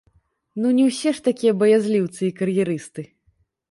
Ну, 0.63 0.71
не 0.77 0.85
ўсе 0.89 1.13
ж 1.19 1.23
такія 1.29 1.53
баязліўцы 1.61 2.21
і 2.33 2.35
кар'ерысты. 2.43 3.11